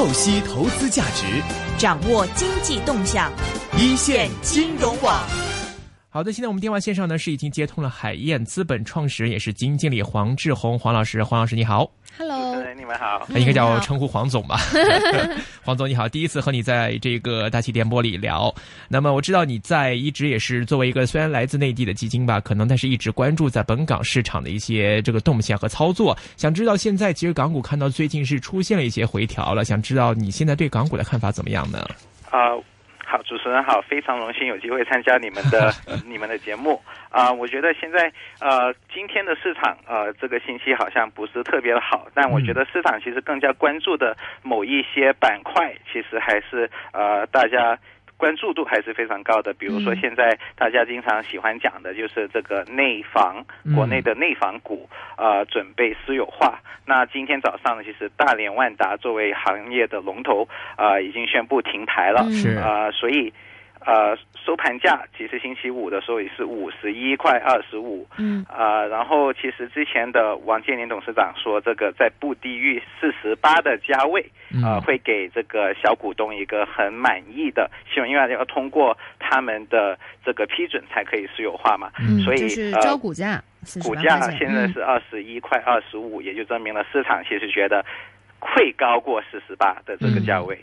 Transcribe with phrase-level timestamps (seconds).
[0.00, 1.26] 透析投资价值，
[1.76, 3.30] 掌握经济动向，
[3.76, 5.22] 一线金融网。
[6.08, 10.78] 好的，现在我们电话线上呢是已经接通了海燕资本创始人也是基金经理黄志宏。
[10.78, 12.39] 黄老师，黄老师你好，Hello，你
[12.90, 14.58] 们好，应该叫称呼黄总吧，
[15.62, 18.52] 黄总你好，第一次和你在这个大气电波里聊，
[18.88, 31.86] 那么我知道你在一直也是作为一个虽然来自内地的基金吧，可能但是一直关注在本港市场的一些这个动向和操作，想知道现在其实港股看到最近是出现了一些回调了，想知道你现在对港股的看法怎么样呢？
[32.30, 32.40] 啊。
[33.10, 35.72] 好，主持人好，非常荣幸有机会参加你们的
[36.06, 37.32] 你们的节目啊！
[37.32, 38.10] 我觉得现在
[38.40, 47.76] 呃，今天的市场呃，这个信息好像不是特别的好，但我觉得市场其实更加关注的某一些板块，其实还是呃，大家。
[48.20, 53.42] 关注度还是非常高的，比如说现在大家经常喜欢讲的就是这个内房，
[53.74, 56.60] 国内的内房股啊准备私有化。
[56.84, 63.32] 那今天早上呢，其实大连万达作为行业的龙头啊，已经宣布停牌了，是啊，所以。
[63.86, 74.20] 呃，收盘价其实星期五的时候也是五十一块二十五，嗯，啊，然后其实之前的王健林董事长说，这个在不低于四十八的价位，
[74.62, 83.42] 啊，会给这个小股东一个很满意的，希望因为要通过他们的这个批准才可以私有化嘛，嗯，所以是招股价，
[83.82, 87.82] 股价现在是二十一块二十五，也就证明了市场其实觉得
[88.38, 90.58] 会高过四十八的这个价位。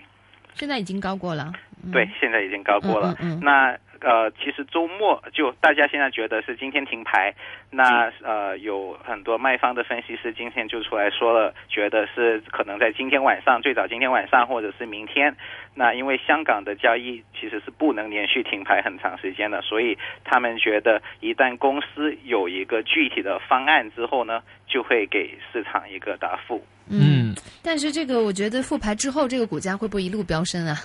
[0.54, 1.54] 现在已经高过了，
[1.92, 3.16] 对，现在已经高过了。
[3.42, 7.34] 那呃，其实周末就大家现在觉得是今天停牌，
[7.72, 15.36] 那呃，有很多卖方的分析师今天就出来说了，觉得是可能在今天晚上，最早今天晚上或者是明天。
[15.74, 26.64] 那因为香港的交易其实是不能连续停牌很长时间的，所以他们觉得一旦公司有一个具体的方案之后呢，就会给市场一个答复。
[26.88, 30.76] 嗯，但是这个我觉得复牌之后，这个股价会不会一路飙升啊？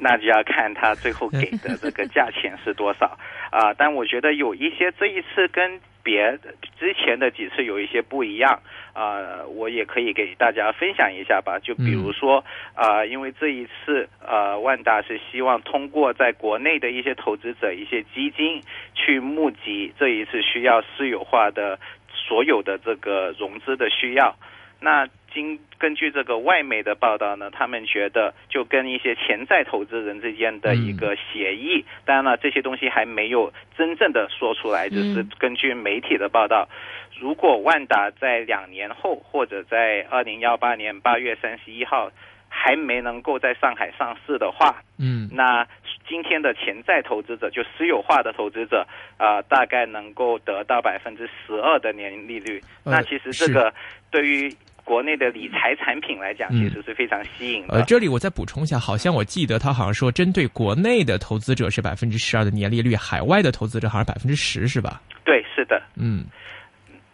[0.00, 3.18] 那就要看他最后给的这个价钱是多少
[3.50, 3.74] 啊！
[3.76, 6.38] 但我觉得有一些这一次跟别
[6.78, 8.60] 之前的几次有一些不一样
[8.94, 11.58] 啊，我也可以给大家分享一下吧。
[11.58, 12.44] 就比如说
[12.74, 18.62] 啊，因为这一次呃，万达是希望通过在国内的一些投资者、一些基金
[18.94, 21.78] 去募集这一次需要私有化的
[22.10, 24.34] 所有的这个融资的需要。
[24.80, 36.68] 那经根据这个外媒的报道呢，他们觉得就跟一些潜在投资人之间的一个协议，当然了，这些东西还没有真正的说出来，就是根据媒体的报道，
[37.20, 42.10] 如果万达在两年后或者在二零幺八年八月三十一号
[42.48, 45.66] 还没能够在上海上市的话，嗯，那
[46.08, 48.86] 今天的潜在投资者就私有化的投资者
[49.18, 52.62] 啊，大概能够得到百分之十二的年利率。
[52.82, 53.72] 那其实这个
[54.10, 54.50] 对于
[54.88, 57.74] 国内的理财产品来讲，其实是非常吸引的。
[57.74, 65.02] 呃，这里我再补充一下，好像我记得他好像说，针对国内的投资者是百分之十二的年利率，海外的投资者好像百分之十，是吧？
[65.26, 65.82] 对，是的。
[65.94, 66.24] 嗯，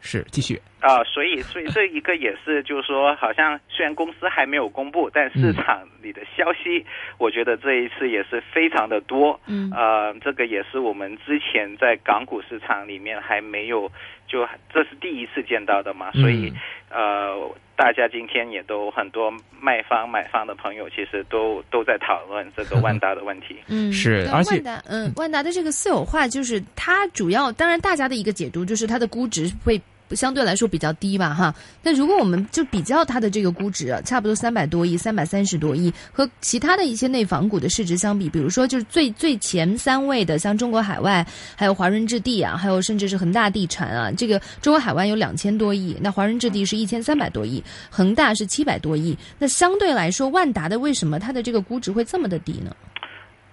[0.01, 6.87] 是继续啊，所以，所以这一个也是，就是说，好像虽然公司还没有公布， 但市场里的消息，
[7.19, 9.41] 我觉得这一次也是非常的多。
[9.47, 13.91] 嗯，呃，这个也是我们之前在港股市场里面还没有，
[14.27, 16.53] 就这是第一次见到的嘛，所以，
[16.91, 17.51] 呃。
[17.77, 19.29] 大家今天也都很多
[19.61, 23.57] 卖方买方的朋友，其实都都在讨论这个万达的问题。
[23.67, 29.77] 嗯，是，而且，嗯，万达的这个私有化，就是它主要，当然大家的一个解读就是它的估值会。
[30.10, 31.54] 相对来说比较低吧，哈。
[31.82, 41.26] 那如果我们就比较它的这个估值，差不多三百多亿、三百三十多亿，和其他的一些内房股的市值相比，比如说就是最最前三位的，像中国海外、
[41.56, 49.16] 还有华润置地啊，还有甚至是恒大地产啊，这个中国海外有两千多亿，那华润置地是一千三百多亿，恒大是七百多亿。
[49.38, 52.75] 那相对来说，万达的为什么它的这个估值会这么的低呢？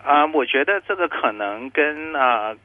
[0.03, 2.55] 啊，我觉得这个可能跟啊。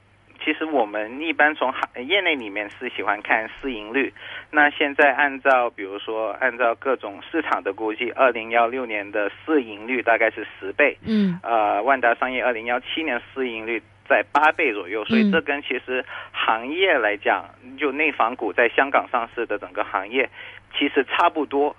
[0.46, 4.14] 其实我们一般从行业内里面是喜欢看市盈率。
[4.52, 10.96] 那现在按照比如说按照各种市场的估计，二零幺六年的市盈率大概是十倍。
[11.04, 11.40] 嗯。
[11.42, 17.46] 呃，万达商业二零幺七年市盈率在八倍左右，所以这跟其实行业来讲，
[17.76, 20.30] 就内房股在香港上市的整个行业
[20.78, 21.74] 其实差不多。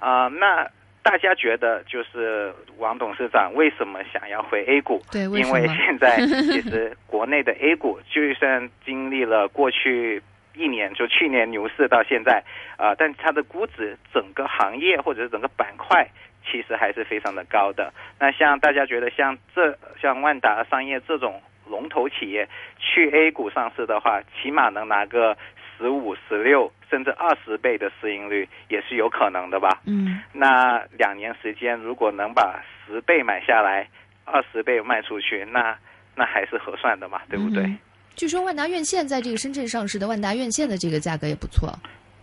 [0.00, 0.68] 啊，那。
[1.02, 5.02] 大家觉得就是王董事长为什么想要回 A 股？
[5.10, 10.22] 对，因为现在其实国内的 A 股就算经历了过去
[10.54, 12.42] 一年，就去年牛市到现在
[12.76, 16.06] 啊，但它的估值整个行业或者是整个板块
[16.44, 17.92] 其实还是非常的高的。
[18.18, 22.48] 那像大家觉得像这像万达商业这种龙头企业
[22.78, 25.36] 去 A 股上市的话，起码能拿个
[25.78, 29.80] 十五、十六甚至二十倍的市盈率也是有可能的吧？
[29.86, 33.88] 嗯那两年时间，如果能把十倍买下来，
[34.24, 35.78] 二十倍卖出去，那
[36.14, 37.62] 那还是合算的嘛，对不对？
[37.62, 37.78] 嗯
[38.16, 41.72] 据说万达院线在这个深圳上市的万达院线的这个价格也不错。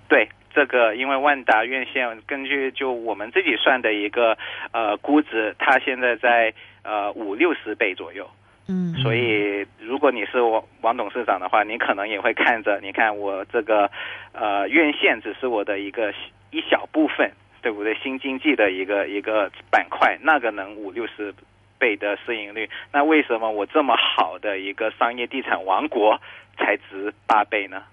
[0.09, 4.37] 对，这个因为万达院线根据就我们自己算的一个
[4.73, 6.53] 呃估值，它现在在
[6.83, 8.29] 呃五六十倍左右。
[8.67, 13.91] 嗯，所以，如果你是王王董事长的话，你可能也会看着，你看我这个
[14.33, 16.12] 呃院线只是我的一个
[16.50, 17.31] 一小部分，
[17.62, 17.94] 对不对？
[17.95, 21.33] 新经济的一个一个板块，那个能五六十
[21.77, 26.19] 倍的市盈率，那为什么我这么好的一个商业地产王国
[26.57, 27.83] 才值八倍呢？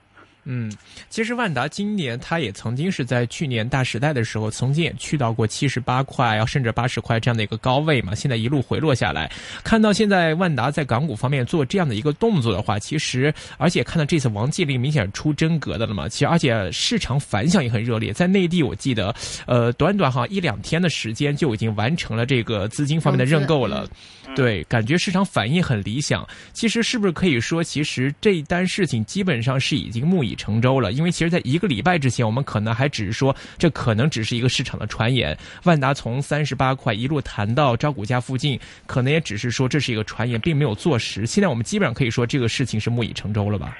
[0.45, 0.73] 嗯，
[1.09, 8.13] 其实万达今年它也曾经是在去年大时代的时候，曾经也去到过七十八块要，甚至八十块这样的一个高位嘛。
[8.15, 9.31] 现在一路回落下来，
[9.63, 16.09] 看到现在万达在港股方面做这样的一个动作的话，其实而且看到这次王健林明显出真格的了嘛。
[16.09, 19.15] 其实而且市场反响也很热烈，在内地我记得，
[19.47, 23.89] 呃，短短好像一两天的时间就已经完成了这个资金方面的认购了。
[24.35, 26.27] 对，感觉市场反应很理想。
[26.53, 30.93] 其实是不是可以说，其实这一单事情基本上是已经木已成舟了？
[30.93, 35.37] 因为其实，在一个礼拜之前，我们可能还只是说这可能只是一个市场的传言。
[35.65, 41.27] 万达从三十八块一路谈到招股价附近，可能也只是说这是一个传言，并没有坐实。
[41.27, 43.77] 现在我们基本上可以说这个事情是木已成舟了吧？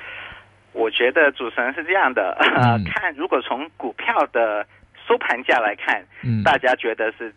[0.73, 4.67] 我觉得主持人是这样的，呃嗯看如果从股票的
[5.07, 7.31] 收盘价来看，嗯，大家觉得是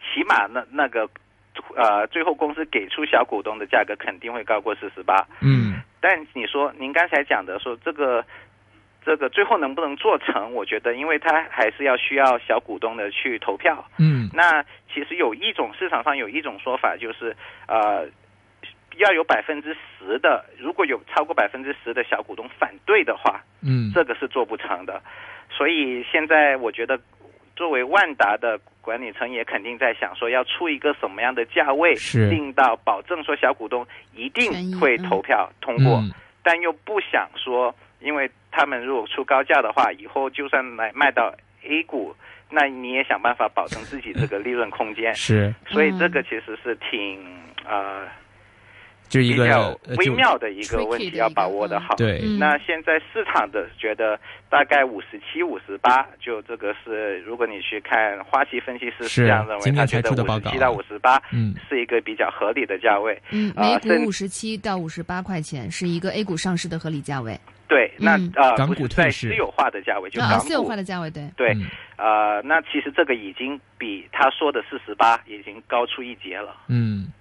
[0.00, 1.08] 起码那那个
[1.76, 5.26] 呃，最后公司给出小股东的价格肯定会高过四十八。
[5.40, 8.24] 嗯但你说您刚才讲的说这个
[9.04, 10.52] 这个最后能不能做成？
[10.52, 13.84] 我觉得，因为它还是要需要小股东的去投票。
[13.98, 14.62] 嗯那
[14.92, 17.36] 其实有一种市场上有一种说法，就是
[17.66, 18.06] 呃，
[18.98, 25.02] 要有百分之十的，如果有超过百分之十的小股东反对的话，嗯这个是做不成的。
[25.50, 26.98] 所以现在我觉得，
[27.54, 32.28] 作为万达的管理层也肯定在想说，要出一个什么样的价位，是。
[32.28, 36.10] 定到保证说小股东一定会嗯投票通过，嗯。
[36.42, 41.32] 但又不想说，因为他们如果出高价的话，以后就算买卖到
[41.64, 42.14] A 股，
[42.50, 45.14] 那你也想办法保证自己这个利润空间。
[45.14, 47.24] 是，所以这个其实是挺
[47.64, 48.08] 呃
[49.12, 51.94] 就是一个比较微妙的一个问题，要把握的好。
[51.96, 52.18] 对。
[52.24, 52.38] 嗯。
[52.38, 54.18] 那现在市场的觉得
[54.48, 61.54] 大概五十七、五十八，就这个是，如果你去看花旗分析师是这样认为，他觉得五十七到五十八嗯。
[61.68, 63.20] 是一个比较合理的价位。
[63.30, 67.38] 嗯，每股五十七到五十八块钱是一个 A 股上市的合理价位，
[67.68, 69.28] 对，那嗯呃港股退市。
[69.28, 71.66] 私有化的价位，就啊，港私有化的价位，对，对嗯。
[71.98, 76.56] 呃，那其实这个已经比他说的四十八已经高出一截了。
[76.68, 77.12] 嗯，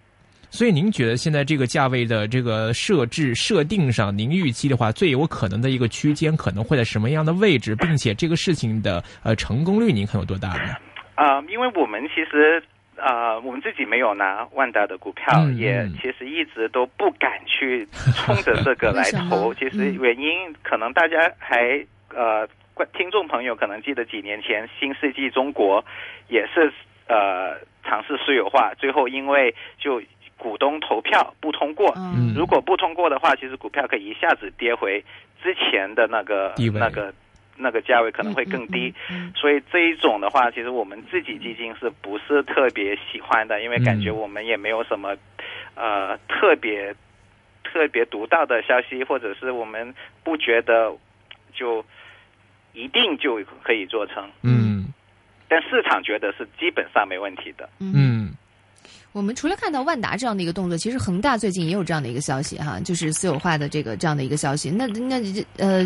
[0.52, 10.76] 所以您觉得现在这个价位的这个设置设定上，您预期的话，最有可能的一个区间可能会在什么样的位置，并且这个事情的呃成功率，您看有多大呢？
[11.16, 12.62] 啊、因为我们其实
[12.98, 19.54] 啊、我们自己没有拿万达的股票，嗯也嗯其实一直都不敢去冲着这个来投。
[19.58, 21.84] 其实嗯原因可能大家还
[22.14, 25.84] 呃，观听众朋友可能记得几年前新世纪中国
[26.28, 26.72] 也是
[27.08, 30.00] 呃尝试私有化，最后因为就
[30.42, 32.34] 股东投票不通过，嗯。
[32.36, 35.04] 如果不通过的话，其实股票可以一下子跌回
[35.44, 37.14] 之前的那个那个
[37.58, 38.92] 那个价位，可能会更低。
[39.12, 43.62] 嗯，嗯所以这一种的话，其实我们自己基金是不是特别喜欢的？
[43.62, 44.18] 因为感觉嗯。
[44.18, 45.16] 我们也没有什么，
[45.76, 46.96] 呃，特别
[47.64, 49.94] 特别独到的消息，或者是我们
[50.24, 50.92] 不觉得
[51.54, 51.86] 就
[52.74, 54.88] 一定就可以做成，嗯。
[55.48, 57.70] 但市场觉得是基本上没问题的。
[57.80, 57.92] 嗯
[59.14, 64.70] 我们除了看到万达这样的一个动作，其实恒大最近也有这样的一个消息哈，就是私有化的这个这样的一个消息。
[64.70, 65.22] 那那
[65.58, 65.84] 呃，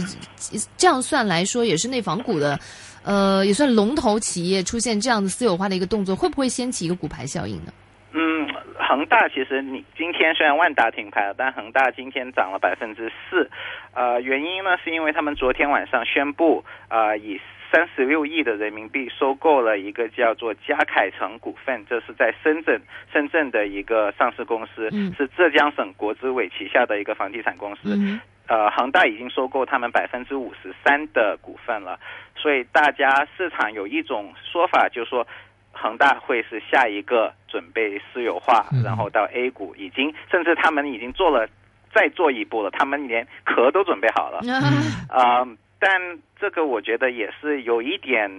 [0.77, 2.59] 这样算来说，也是内房股的，
[3.03, 7.73] 呃，也算龙头企业出现这样的私有化的一个动作，会不会掀起一个骨牌效应呢？
[8.13, 13.49] 嗯，恒大其实你今天虽然万达停牌了，但恒大今天涨了百分之四，
[13.93, 17.41] 呃，原因呢是因为他们昨天晚上宣布，呃，以
[17.71, 22.81] 三十六亿的人民币收购了一个叫做嘉凯城股份，这是在深圳
[23.11, 27.95] 深圳的一个上市公司，嗯是浙江省国资委旗下的一个房地产公司。
[27.95, 31.99] 嗯呃，恒大已经收购他们百分之五十三的股份了，
[32.35, 35.25] 所以大家市场有一种说法，就是说
[35.71, 41.47] 恒大会是下一个准备私有化，嗯然后到 A 股，已经甚至他们已经做了
[41.91, 44.41] 再做一步了，他们连壳都准备好了。
[44.47, 45.47] 啊啊、
[45.79, 48.29] 但这个我觉得也是有一点，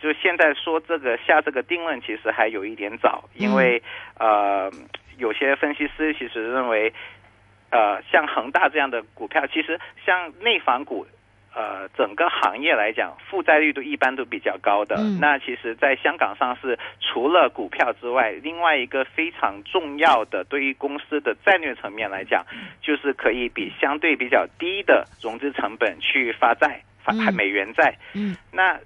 [0.00, 3.82] 就现在说这个下这个定论，其实还有一点早，因为、
[4.18, 4.70] 呃，
[5.16, 6.92] 有些分析师其实认为，
[7.70, 11.06] 呃，像恒大这样的股票，其实像内房股。
[11.56, 14.94] 呃整个行业来讲，负债率都一般都比较高的。
[14.98, 22.44] 嗯那其实，在香港上市，除了股票之外，另外一个非常重要的，对于公司的战略层面来讲，
[22.82, 27.96] 就是可以比相对比较低的融资成本去发债，发嗯美元债。
[28.14, 28.78] 嗯那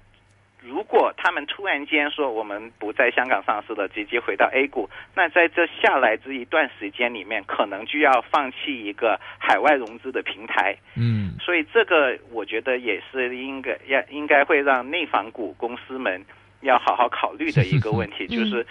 [0.61, 10.77] 如果他们突然间说我们不在香港上市了，直接回到 A 股，那在这下来这一段时间里面，可能就要放弃一个海外融资的平台。
[10.95, 16.23] 嗯所以这个我觉得也是应该要应该会让内房股公司们
[16.61, 18.65] 要好好考虑的一个问题，嗯就是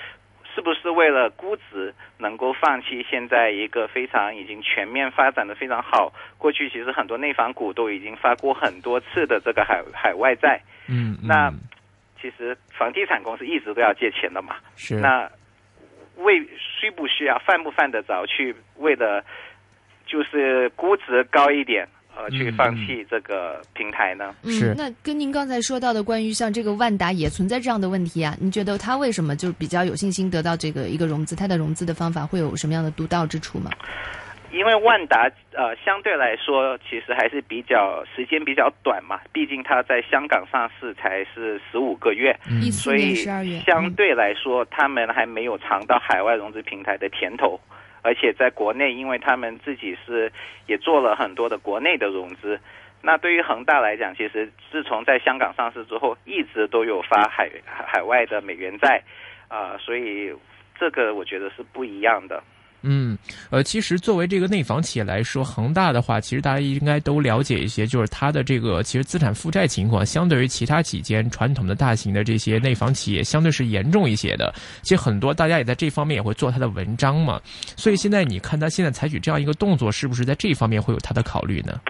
[0.55, 10.61] 是不是为了估值能够放弃现在一个非常已经全面发展的非常好，过去其实很多内房股都已经发过很多次的这个海海外债。
[10.89, 11.61] 嗯，那嗯
[12.21, 15.31] 其实房地产公司一直都要借钱的嘛，是那
[16.17, 19.25] 为需不需要犯不犯得着去为了
[20.07, 24.35] 就是估值高一点呃去嗯放弃这个平台呢？
[24.45, 31.35] 是嗯，那跟您刚才说到的关于像这个万达也存在这样的问题啊，你觉得他为什么就比较有信心得到这个一个融资？
[31.35, 33.71] 他的融资的方法会有什么样的独到之处吗？
[34.51, 47.59] 因为万达呃相对来说其实还是比较时间比较短嘛，毕竟它在香港上市才是十五个月，嗯一四所以年十二月，嗯相对来说他们还没有尝到海外融资平台的甜头。
[48.03, 50.33] 而且在国内，因为他们自己是
[50.67, 52.59] 也做了很多的国内的融资，
[53.03, 59.03] 那对于恒大来讲，其实自从在香港上市之后，一直都有发海海海外的美元债，
[59.49, 60.33] 啊、所以
[60.79, 62.43] 这个我觉得是不一样的。
[62.83, 63.17] 嗯，
[63.51, 74.53] 呃，其实作为这个内房企业来说，恒大的话，其实大家应该都了解一些，就是它的这个其实资产负债情况，相对于其他几间传统的大型的这些内房企业，相对是严重一些的。
[74.83, 77.41] 其实很多大家也在这方面也会做它的文章嘛。
[77.77, 81.81] 所以现在你看它现在采取这样一个动作，是不是在这方面会有它的考虑呢？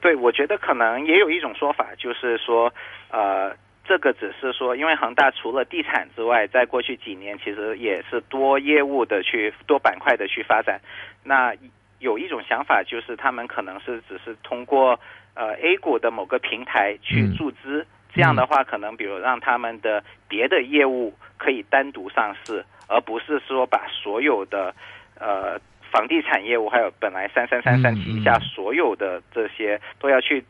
[0.00, 2.72] 对，我觉得可能也有一种说法，就是说，
[3.10, 3.54] 呃，
[3.84, 10.80] 这个只是说，因为恒大除了地产之外，在过去几年其实也是多业务的去多板块的去发展。
[11.24, 11.52] 那
[11.98, 14.98] 有一种想法就是，他们可能是只是通过
[15.34, 24.74] 呃 A 股的某个平台去嗯注资，这样的话，可能比如让他们的别的业务可以单独上市，而不是说把所有的
[25.18, 25.58] 呃
[25.90, 30.44] 房地产业务，还有本来三三三三旗下所有的这些都要去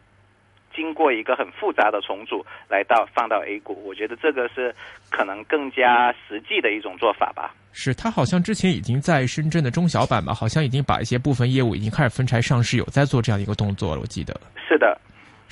[0.75, 4.75] 经过一个很复杂的重组来到放到 A 股，我觉得这个是
[5.11, 7.55] 可能更加实际的一种做法吧。
[7.73, 14.39] 是他好像之前已经在深圳的中小板吧，好像已经把一些部分业务已经开始分拆上市，有在做这样一个动作了，我记得。
[14.69, 15.01] 是的，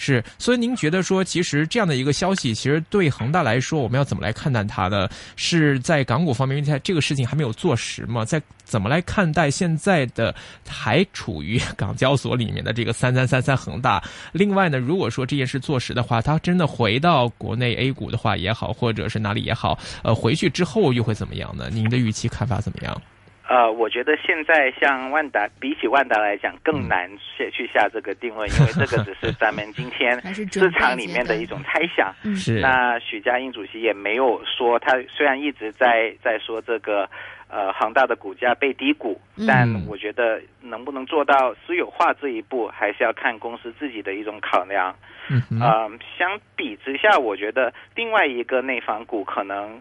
[0.03, 5.07] 是，所以您觉得说，其实这样的一个消息，其实对恒大来说，我们要怎么来看待它呢？
[5.37, 10.35] 是在港股方面，因为它这个事情还没有坐实嘛，在怎么来看待现在的
[10.67, 14.03] 还处于 港交所里面的这个三三三三恒大？
[14.33, 21.69] 另外呢，如果说这件事坐实的话，它真的回到国内 A 股的话也好，或者是哪里也好，呃，回去之后又会怎么样呢？
[21.71, 23.03] 您的预期看法怎么样？
[23.51, 32.15] 呃，我觉得现在像万达，比起万达来讲，更难去去下这个定论， 因为这个只是咱们今天市场里面的一种猜想。
[32.23, 37.11] 嗯是那许家印主席也没有说，他虽然一直在在说这个
[37.49, 44.95] 呃恒大的股价被低估，嗯但我觉得能不能做到私有化这一步，还是要看公司自己的一种考量。
[45.29, 49.81] 嗯哼，呃，相比之下，我觉得另外一个内房股可能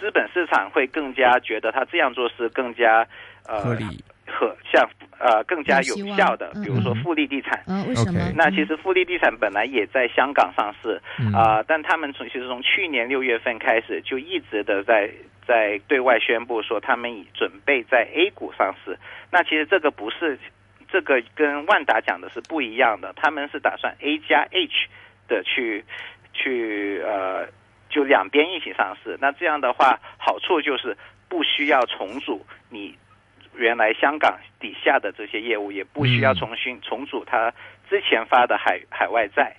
[0.00, 3.06] 资本市场会更加觉得他这样做是更加
[3.46, 3.84] 呃合理。
[4.32, 4.88] 和像
[5.18, 7.58] 呃更加有效的，嗯比如说嗯富力地产。
[7.66, 8.32] 啊，为什么 OK？
[8.36, 15.10] 那其实富力地产本来也在香港上市，嗯啊、但他们从其实从去年六月份开始就一直的在
[15.44, 18.96] 在对外宣布说他们已准备在 A 股上市。
[19.32, 20.38] 那其实这个不是
[20.92, 24.86] 这个跟万达讲的是不一样的，他们是打算 A 加 H
[25.26, 25.84] 的去
[26.32, 27.48] 去呃
[27.90, 29.18] 就两边一起上市。
[29.20, 30.96] 那这样的话，好处就是
[31.28, 32.96] 不需要重组你
[33.54, 37.52] 原来香港底下的这些业务，也不需要嗯重新重组它
[37.90, 39.54] 之前发的海海外债。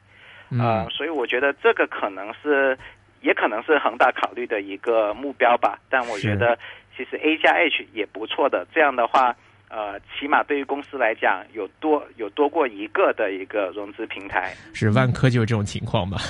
[0.49, 2.77] 呃，嗯所以我觉得这个可能是，
[3.21, 5.79] 也可能是恒大考虑的一个目标吧。
[5.89, 6.57] 但我觉得
[6.97, 9.35] 其实 A 加 H 也不错的，这样的话，
[9.71, 14.53] 呃，起码对于公司来讲，有多有多过一个的一个融资平台。
[14.73, 16.21] 是万科就是这种情况吧？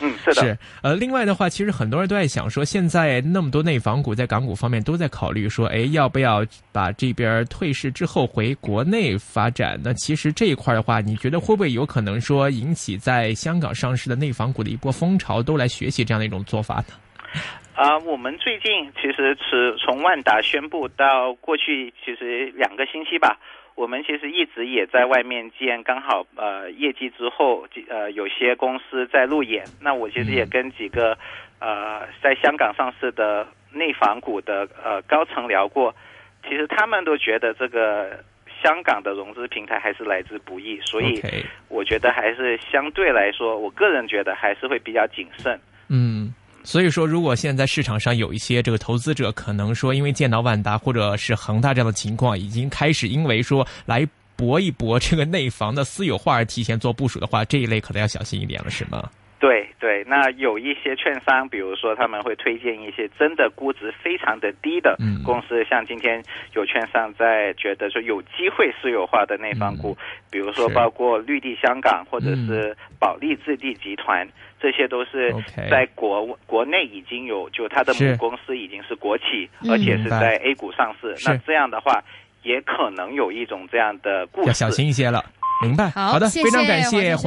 [0.00, 9.78] 嗯，是的，是，呃，另外的话，其实很多人都在想说，现在那么多内房股在港股方面都在考虑说，哎，要不要把这边退市之后回国内发展？
[9.84, 16.94] 那其实这一块的话，你觉得会不会有可能说引起在香港上市的内房股的一波风潮，都来学习这样的一种做法呢？
[17.80, 23.38] 啊、我们最近其实是从万达宣布到过去其实两个星期吧，
[23.74, 31.16] 我们其实一直也在外面见，刚好呃业绩之后，呃有些公司在路演，那我其实也跟几个
[31.58, 35.94] 呃在香港上市的内房股的呃高层聊过，
[36.46, 38.22] 其实他们都觉得这个
[38.62, 41.18] 香港的融资平台还是来之不易，所以
[41.70, 45.58] 我觉得还是相对来说，我个人觉得还是会比较谨慎。
[45.92, 46.19] 嗯，
[46.62, 59.08] 所以说，如果现在市场上有一些这个投资者，可能说因为见到万达或者是恒大这样的情况，已经开始因为说来搏一搏这个内房的私有化而提前做部署的话，这一类可能要小心一点了，是吗？
[59.38, 65.22] 对对，那有一些券商，比如说他们会推荐一些真的估值非常的低的嗯。
[65.22, 66.22] 公司，像今天
[66.54, 69.96] 有券商在觉得说有机会私有化的内房股，
[70.30, 72.46] 比如说包括绿地香港或者嗯。
[72.46, 74.28] 是保利置地集团，
[74.60, 75.34] 这些都是
[75.70, 81.14] 在国国内已经有，就它的母公司已经是国企，嗯而且是在 A 股上市。
[81.24, 82.02] 那这样的话，
[82.42, 84.48] 也可能有一种这样的故事。
[84.48, 85.24] 要小心一些了。
[85.62, 85.84] 明白。
[85.86, 87.16] 的，好谢谢非常感谢